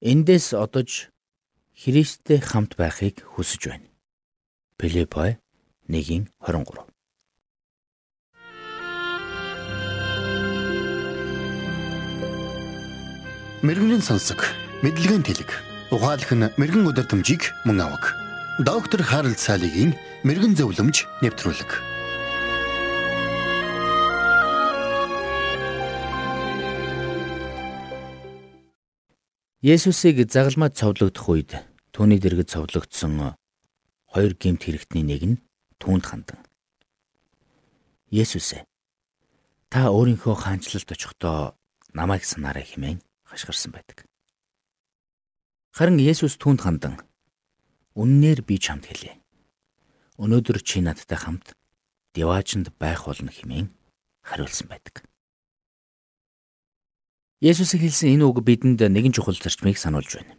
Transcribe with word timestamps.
эндээс 0.00 0.56
одож 0.56 1.12
Христтэй 1.76 2.40
хамт 2.40 2.76
байхыг 2.80 3.20
хүсэж 3.36 3.68
байна. 3.68 3.88
Филиппой 4.80 5.36
1:23 5.88 6.88
Мэргэний 13.60 14.00
сонсог, 14.00 14.40
мэдлэгийн 14.80 15.20
тэлэг. 15.20 15.52
Ухаалх 15.92 16.32
нь 16.32 16.48
мэрэгэн 16.56 16.88
өдөр 16.88 17.04
төмжийг 17.04 17.52
мөн 17.68 17.84
авах. 17.84 18.16
Доктор 18.64 19.04
Харалт 19.04 19.36
цаалогийн 19.36 19.92
мэрэгэн 20.24 20.56
зөвлөмж 20.56 21.04
нэвтрүүлэг. 21.20 21.89
Есүсийг 29.60 30.24
загалмаад 30.32 30.72
цовдлогдох 30.72 31.28
үед 31.28 31.52
түүний 31.92 32.16
дэргэд 32.16 32.48
цовдлогдсон 32.48 33.36
хоёр 34.08 34.32
гемт 34.32 34.64
хэрэгтний 34.64 35.04
нэг 35.04 35.22
нь 35.28 35.36
түүнд 35.76 36.04
хандан. 36.08 36.40
Есүс. 38.08 38.56
Та 39.68 39.92
өөрийнхөө 39.92 40.32
хаанчлалд 40.32 40.88
очихдоо 40.88 41.60
намайг 41.92 42.24
санаарай 42.24 42.64
хэмээн 42.64 43.04
хашгирсан 43.28 43.76
байдаг. 43.76 44.08
Харин 45.76 46.00
Есүс 46.00 46.40
түүнд 46.40 46.64
хандан 46.64 46.96
"Үннээр 47.92 48.40
би 48.40 48.56
чамд 48.56 48.88
хэлье. 48.88 49.20
Өнөөдөр 50.16 50.64
чи 50.64 50.80
надтай 50.80 51.20
хамт 51.20 51.52
Деваачнд 52.16 52.72
байх 52.80 53.04
болно" 53.04 53.28
хэмээн 53.28 53.68
хариулсан 54.24 54.72
байдаг. 54.72 55.04
Есүсийг 57.40 57.88
хэлсэн 57.88 58.20
энэ 58.20 58.24
үг 58.28 58.44
бидэнд 58.44 58.84
нэгэн 58.84 59.16
чухал 59.16 59.32
зарчмыг 59.32 59.80
сануулж 59.80 60.20
байна. 60.20 60.36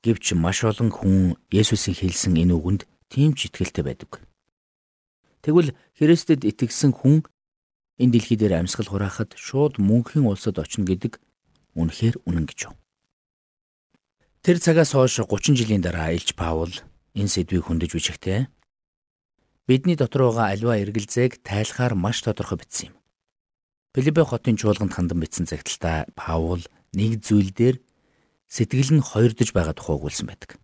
Гэвч 0.00 0.32
маш 0.32 0.64
олон 0.64 0.88
хүн 0.88 1.36
Есүсийн 1.52 1.92
хэлсэн 2.00 2.40
энэ 2.40 2.56
үгэнд 2.56 2.88
тийм 3.12 3.36
ч 3.36 3.52
итгэлтэй 3.52 3.84
байдаг. 3.84 4.24
Тэгвэл 5.44 5.76
Христэд 6.00 6.48
итгэсэн 6.48 6.96
хүн 6.96 7.28
энэ 8.00 8.12
дэлхий 8.16 8.40
дээр 8.40 8.64
амьсгал 8.64 8.88
хураахад 8.88 9.36
шууд 9.36 9.76
мөнхийн 9.76 10.24
улсад 10.24 10.56
очно 10.56 10.88
гэдэг 10.88 11.20
үнэхээр 11.76 12.24
үнэн 12.24 12.48
гэж 12.48 12.72
юу? 12.72 12.74
Тэр 14.40 14.56
цагаас 14.64 14.96
хойш 14.96 15.20
30 15.20 15.60
жилийн 15.60 15.84
дараа 15.84 16.16
Илч 16.16 16.32
Паул 16.32 16.72
энэ 17.12 17.28
сэдвийг 17.28 17.68
хөндөж 17.68 17.92
бичгтээ 17.92 18.48
бидний 19.68 19.96
дотор 20.00 20.32
байгаа 20.32 20.56
аливаа 20.56 20.80
эргэлзээг 20.80 21.44
тайлахаар 21.44 21.92
маш 21.92 22.24
тодорхой 22.24 22.56
бичсэн 22.64 22.88
юм. 22.88 22.99
Филиппе 23.90 24.22
хотын 24.22 24.54
чуулганд 24.54 24.94
хандан 24.94 25.18
бичсэн 25.18 25.50
цагталтаа 25.50 26.06
Паул 26.14 26.62
нэг 26.94 27.26
зүйл 27.26 27.50
дээр 27.50 27.82
сэтгэл 28.46 28.94
нь 28.94 29.02
хоёрдож 29.02 29.50
байгаа 29.50 29.74
тухай 29.74 29.98
өгүүлсэн 29.98 30.30
байдаг. 30.30 30.62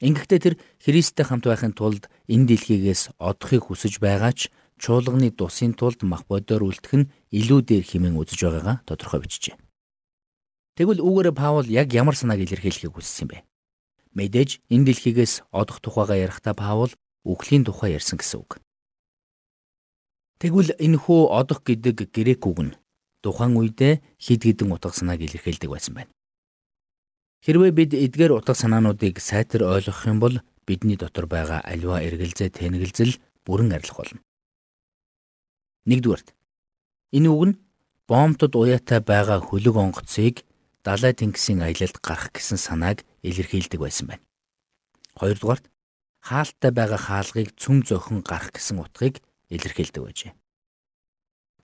Ингэхдээ 0.00 0.40
тэр 0.40 0.54
Христтэй 0.80 1.24
хамт 1.28 1.44
байхын 1.44 1.76
тулд 1.76 2.08
энэ 2.24 2.56
дэлхийгээс 2.56 3.20
одохыг 3.20 3.68
хүсэж 3.68 4.00
байгаа 4.00 4.32
ч 4.32 4.48
чуулганы 4.80 5.28
дусын 5.28 5.76
тулд 5.76 6.00
мах 6.08 6.24
бодоор 6.24 6.64
үлдэх 6.64 6.92
нь 6.96 7.10
илүү 7.36 7.60
дээр 7.68 7.84
хэмээн 7.84 8.16
үзэж 8.16 8.40
байгаагаа 8.48 8.76
тодорхой 8.88 9.20
бичжээ. 9.20 9.56
Тэгвэл 10.76 11.04
үүгээрээ 11.04 11.36
Паул 11.36 11.68
яг 11.68 11.92
ямар 11.92 12.16
санааг 12.16 12.40
илэрхийлэхийг 12.44 12.96
хүссэн 12.96 13.28
юм 13.28 13.30
бэ? 13.32 13.38
Мэдээж 14.16 14.64
энэ 14.72 14.84
дэлхийгээс 14.88 15.48
одох 15.52 15.80
тухайгаа 15.84 16.16
ярихдаа 16.16 16.56
Паул 16.56 16.92
үхлийн 17.24 17.64
тухай 17.64 17.96
ярьсан 17.96 18.20
гэсэн 18.20 18.40
үг. 18.40 18.60
Тэгвэл 20.36 20.76
энэхүү 20.76 21.20
одох 21.32 21.64
гэдэг 21.64 22.12
грек 22.12 22.44
үг 22.44 22.58
нь 22.60 22.76
тухайн 23.24 23.56
үедээ 23.56 24.04
хид 24.20 24.42
хідэн 24.44 24.72
утга 24.76 24.92
санааг 24.92 25.24
илэрхийлдэг 25.24 25.70
байсан 25.72 25.94
байна. 25.96 26.12
Хэрвээ 27.40 27.72
бид 27.72 27.90
эдгээр 27.96 28.36
утга 28.36 28.52
санаануудыг 28.52 29.16
сайтар 29.16 29.64
ойлгох 29.64 30.04
юм 30.04 30.20
бол 30.20 30.36
бидний 30.68 31.00
дотор 31.00 31.24
байгаа 31.24 31.64
аливаа 31.64 32.04
эргэлзээ 32.04 32.52
тэнэгэлзэл 32.52 33.16
бүрэн 33.48 33.72
арилах 33.72 33.96
болно. 33.96 34.20
Нэгдүгээрт 35.88 36.28
энэ 37.16 37.28
үг 37.32 37.42
нь 37.48 37.58
бомбтод 38.04 38.52
уяатай 38.60 39.00
байгаа 39.00 39.40
хөлөг 39.40 39.76
онгоцыг 39.78 40.44
далай 40.84 41.14
тэнгисийн 41.16 41.64
аялалд 41.64 41.96
гарах 42.04 42.30
гэсэн 42.36 42.58
санааг 42.58 43.06
илэрхийлдэг 43.24 43.80
байсан 43.80 44.06
байна. 44.10 44.24
Хоёрдугаарт 45.16 45.64
хаалттай 46.28 46.72
байгаа 46.74 47.00
хаалгыг 47.00 47.54
цөм 47.56 47.86
зөөхөн 47.86 48.20
гарах 48.26 48.52
гэсэн 48.52 48.82
утгыг 48.82 49.22
илэрхийлдэг 49.50 50.02
байжээ. 50.02 50.32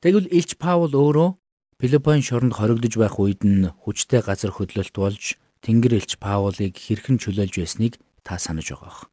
Тэгвэл 0.03 0.28
Илч 0.34 0.59
Паул 0.59 0.93
өөрөө 0.94 1.38
Филиппон 1.78 2.22
шоронд 2.22 2.54
хоригдож 2.54 2.94
байх 2.98 3.19
үед 3.19 3.43
нь 3.43 3.70
хүчтэй 3.70 4.22
газар 4.22 4.54
хөдлөлт 4.54 4.94
болж 4.94 5.38
Тэнгэр 5.62 5.98
элч 5.98 6.19
Паулыг 6.19 6.75
хэрхэн 6.75 7.22
чөлөөлж 7.22 7.54
байсныг 7.59 7.98
та 8.26 8.38
санаж 8.38 8.71
байгаах. 8.71 9.10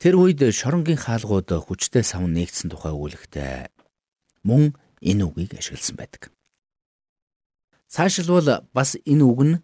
Тэр 0.00 0.20
үед 0.20 0.40
шоронгийн 0.40 1.00
хаалгууд 1.00 1.48
хүчтэй 1.48 2.04
сав 2.04 2.24
нэгдсэн 2.24 2.68
тухай 2.72 2.92
өгүүлэгтэй 2.92 3.68
мөн 4.44 4.76
энэ 5.00 5.24
үгийг 5.24 5.56
ашигласан 5.56 5.96
байдаг. 5.96 6.32
Цаашилбал 7.88 8.64
бас 8.72 8.96
энэ 9.04 9.24
үг 9.24 9.40
нь 9.44 9.56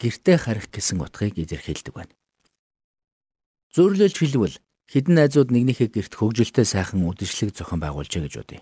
гэрте 0.00 0.36
харих 0.40 0.72
гэсэн 0.72 1.00
утгыг 1.04 1.36
илэрхийлдэг 1.36 1.92
байна. 1.92 2.12
Зөөрлөлж 3.76 4.16
хэлбэл 4.16 4.56
Хэдэн 4.90 5.14
найзууд 5.22 5.54
нэгнийхээ 5.54 5.94
гэрт 5.94 6.18
хөвгөлтэй 6.18 6.66
сайхан 6.66 7.06
үдшилэг 7.06 7.54
зохион 7.54 7.78
байгуулжээ 7.78 8.26
гэж 8.26 8.34
бодъё. 8.42 8.60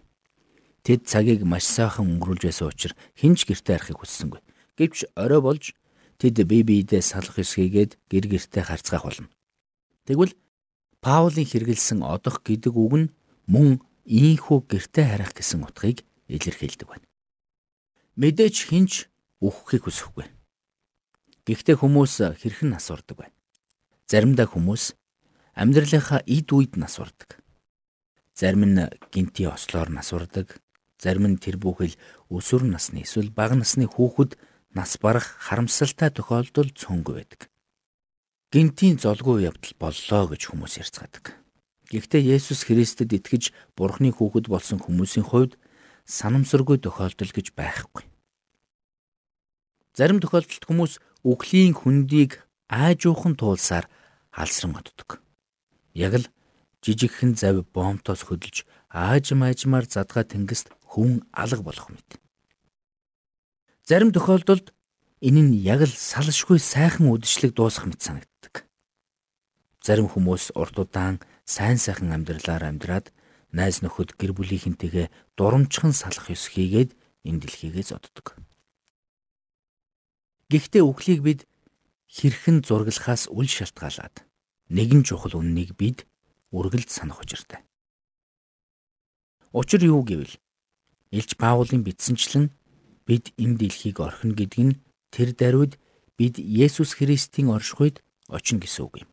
Тэд 0.84 1.08
цагийг 1.08 1.40
маш 1.48 1.64
сайхан 1.64 2.04
өнгөрүүлж 2.04 2.44
байсан 2.44 2.68
учраас 2.68 3.00
хинч 3.16 3.48
гэртээ 3.48 3.80
арихыг 3.80 3.96
хүссэнгүй. 4.04 4.40
Гэвч 4.76 5.08
орой 5.16 5.40
болж 5.40 5.72
тэд 6.20 6.36
бие 6.44 6.68
биедээ 6.68 7.00
салах 7.00 7.40
ёсгийгээд 7.40 7.96
гэр 8.12 8.24
гертээ 8.28 8.60
харьцгаах 8.60 9.08
болно. 9.08 9.32
Тэгвэл 10.04 10.36
Паулийн 11.00 11.48
хэрэгэлсэн 11.48 12.04
одох 12.04 12.44
гэдэг 12.44 12.76
үг 12.76 12.92
нь 13.00 13.12
мөн 13.48 13.80
ийхүү 14.04 14.68
гертээ 14.68 15.06
харих 15.08 15.32
гэсэн 15.32 15.64
утгыг 15.64 16.04
илэрхийлдэг 16.28 16.88
байна. 16.92 17.08
Мэдээж 18.20 18.68
хинч 18.68 19.08
үхэхийг 19.40 19.88
хүсэхгүй. 19.88 20.26
Гэхдээ 21.48 21.76
хүмүүс 21.78 22.36
хэрхэн 22.36 22.76
асуурдаг 22.76 23.16
вэ? 23.16 23.26
Заримдаа 24.10 24.50
хүмүүс 24.50 24.97
Амьдралынхаа 25.58 26.22
эд 26.22 26.54
үед 26.54 26.78
нас 26.78 27.02
урдаг. 27.02 27.42
Зарим 28.30 28.62
нь 28.62 28.86
гинти 29.10 29.42
ослоор 29.50 29.90
нас 29.90 30.14
урдаг. 30.14 30.62
Зарим 31.02 31.26
нь 31.26 31.42
тэр 31.42 31.58
бүхэл 31.58 31.98
өсвөр 32.30 32.62
насны 32.62 33.02
эсвэл 33.02 33.34
бага 33.34 33.58
насны 33.58 33.90
хүүхэд 33.90 34.38
нас 34.78 34.94
барах 35.02 35.26
харамсалтай 35.42 36.14
тохиолдол 36.14 36.70
цөөнгүй 36.70 37.14
байдаг. 37.18 37.50
Гинтийн 38.54 39.02
золгүй 39.02 39.50
явдал 39.50 39.74
боллоо 39.82 40.30
гэж 40.30 40.46
хүмүүс 40.46 40.78
ярьцгаадаг. 40.78 41.34
Гэхдээ 41.90 42.38
Есүс 42.38 42.62
Христэд 42.62 43.18
итгэж 43.18 43.50
Бурхны 43.74 44.14
хүүхэд 44.14 44.46
болсон 44.46 44.78
хүмүүсийн 44.78 45.26
хувьд 45.26 45.58
санамсаргүй 46.06 46.78
тохиолдол 46.78 47.34
гэж 47.34 47.58
байхгүй. 47.58 48.06
Зарим 49.98 50.22
тохиолдолд 50.22 50.62
хүмүүс 50.62 51.02
үглийн 51.26 51.74
хөндийг 51.74 52.46
аажуухан 52.70 53.34
туулсаар 53.34 53.90
алсран 54.30 54.78
оддог. 54.78 55.18
Яг 55.98 56.14
л 56.14 56.26
жижигхэн 56.86 57.34
зав 57.34 57.66
бомтоос 57.74 58.22
хөдөлж 58.30 58.62
аажим 58.86 59.42
аажмаар 59.42 59.90
задгаа 59.90 60.22
тэнгист 60.22 60.70
хүн 60.86 61.26
алга 61.34 61.62
болох 61.66 61.90
мэт. 61.90 62.22
Зарим 63.82 64.14
тохиолдолд 64.14 64.70
энэ 65.18 65.42
нь 65.42 65.54
яг 65.58 65.82
л 65.82 65.90
салшгүй 65.90 66.62
сайхан 66.62 67.10
үдшилэг 67.10 67.50
дуусах 67.58 67.90
мэт 67.90 67.98
санагддаг. 67.98 68.70
Зарим 69.82 70.06
хүмүүс 70.06 70.54
урт 70.54 70.78
удаан 70.78 71.18
сайн 71.42 71.82
сайхан 71.82 72.14
амьдралаар 72.14 72.62
амьдраад 72.70 73.10
найз 73.50 73.82
нөхөд 73.82 74.14
гэр 74.14 74.38
бүлийнхэнтэйгээ 74.38 75.10
дурамчхан 75.34 75.90
салах 75.90 76.30
ёс 76.30 76.46
хийгээд 76.46 76.94
энэ 77.26 77.40
дэлхийгээ 77.42 77.84
зоддог. 77.90 78.38
Гэхдээ 80.46 80.82
үхлийг 80.86 81.20
бид 81.26 81.40
хэрхэн 82.06 82.62
зурглахаас 82.62 83.26
үл 83.32 83.48
шалтгаалаад 83.48 84.27
нэгэн 84.68 85.02
чухал 85.04 85.40
үннийг 85.40 85.76
бид 85.76 86.06
үргэлж 86.52 86.88
санах 86.88 87.20
учиртай. 87.20 87.64
Учир 89.52 89.84
юу 89.84 90.04
гэвэл 90.04 90.36
Илч 91.10 91.36
Паулын 91.40 91.82
бичсэнчлэн 91.84 92.52
бид 93.08 93.32
энэ 93.40 93.56
дэлхийг 93.56 94.00
орхино 94.00 94.36
гэдэг 94.36 94.60
нь 94.64 94.78
тэр 95.08 95.32
даруйд 95.32 95.80
бид 96.20 96.36
Есүс 96.36 97.00
Христийн 97.00 97.48
оршихуйд 97.48 98.04
очин 98.28 98.60
гэсэн 98.60 98.84
үг 98.84 98.94
юм. 99.04 99.10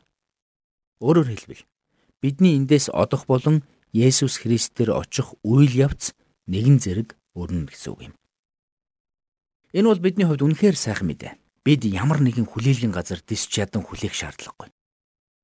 Өөрөөр 1.00 1.28
хэлбэл 1.32 1.64
бидний 2.20 2.56
эндээс 2.60 2.92
одох 2.92 3.24
болон 3.24 3.64
Есүс 3.96 4.44
Христээр 4.44 4.92
очих 4.92 5.32
үйл 5.40 5.72
явц 5.72 6.12
нэгэн 6.44 6.76
зэрэг 6.84 7.16
өрнө 7.32 7.72
гэсэн 7.72 7.90
үг 7.96 8.00
юм. 8.12 8.14
Энэ 9.72 9.88
бол 9.88 10.04
бидний 10.04 10.28
хувьд 10.28 10.44
үнэхээр 10.44 10.76
сайхан 10.76 11.08
мэдээ. 11.08 11.32
Бид 11.64 11.80
ямар 11.88 12.20
нэгэн 12.20 12.44
хүлээлгийн 12.44 12.92
газар 12.92 13.24
дис 13.24 13.48
чадан 13.48 13.82
хүлээх 13.82 14.12
шаардлагагүй. 14.12 14.68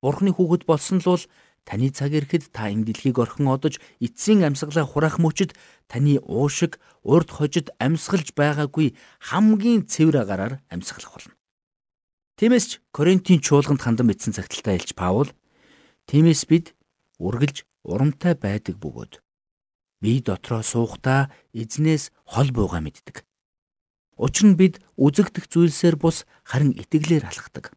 Бурхны 0.03 0.35
хүүхэд 0.35 0.67
болсон 0.67 0.99
л 0.99 1.15
бол 1.15 1.23
таны 1.63 1.87
цаг 1.95 2.11
ирэхэд 2.11 2.51
та 2.51 2.67
энэ 2.67 2.91
дэлхийг 2.91 3.23
орхин 3.23 3.47
одож 3.47 3.79
эцсийн 4.03 4.43
амьсгалаа 4.43 4.83
хураах 4.83 5.15
мөчөд 5.23 5.55
таны 5.87 6.19
уушиг 6.19 6.75
урд 7.07 7.31
хожид 7.31 7.71
амьсгалж 7.79 8.35
байгаагүй 8.35 8.99
хамгийн 9.31 9.87
цэвэр 9.87 10.27
агараар 10.27 10.59
амьсгалах 10.67 11.15
болно. 11.15 11.39
Тиймээс 12.35 12.65
ч 12.67 12.71
Коринтын 12.91 13.39
чуулганд 13.39 13.79
хандан 13.79 14.11
бичсэн 14.11 14.35
цагталтаа 14.35 14.75
хэлж 14.75 14.91
Паул 14.91 15.31
тиймээс 16.11 16.51
бид 16.51 16.75
үргэлж 17.23 17.63
урамтай 17.87 18.35
байдаг 18.35 18.75
бөгөөд 18.83 19.23
би 20.03 20.19
дотроо 20.19 20.59
суухдаа 20.67 21.31
эзнээс 21.55 22.11
хол 22.27 22.51
бууга 22.51 22.83
мэддэг. 22.83 23.23
Учир 24.19 24.51
нь 24.51 24.59
бид 24.59 24.83
үзэгдэх 24.99 25.47
зүйлсээр 25.47 25.95
бус 25.95 26.27
харин 26.43 26.75
итгэлээр 26.75 27.23
алхдаг. 27.23 27.71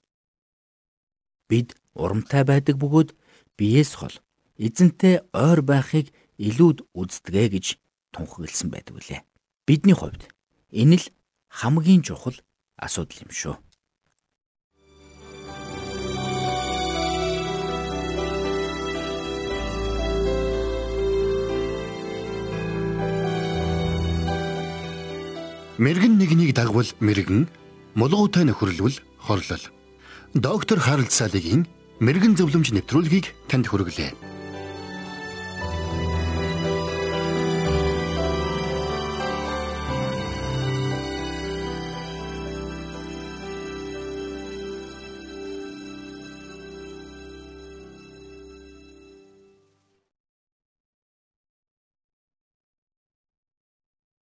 Бид 1.47 1.79
урамтай 1.97 2.45
байдаг 2.45 2.77
бөгөөд 2.77 3.11
биеэс 3.57 3.93
хол 3.97 4.17
эзэнтэй 4.61 5.25
ойр 5.33 5.61
байхыг 5.65 6.13
илүүд 6.39 6.85
үздэгэ 6.93 7.45
гэж 7.57 7.67
тунхагласан 8.13 8.69
байдаг 8.71 8.97
үлээ. 8.97 9.21
Бидний 9.67 9.97
хувьд 9.97 10.29
энэ 10.73 10.97
л 11.01 11.07
хамгийн 11.49 12.05
чухал 12.05 12.37
асуудал 12.77 13.25
юм 13.25 13.33
шүү. 13.33 13.57
Мэргэн 25.77 26.17
нэгнийг 26.17 26.57
дагвал 26.57 26.89
мэргэн, 27.05 27.53
мулгуутай 27.93 28.49
нөхөрлөл 28.49 28.97
хорлол. 29.21 29.65
Доктор 30.33 30.81
Харалт 30.81 31.13
Салигийн 31.13 31.69
мэрэгэн 32.01 32.37
зөвлөмж 32.37 32.77
нэвтрүүлгийг 32.77 33.33
танд 33.49 33.73
хүргэлээ. 33.73 34.36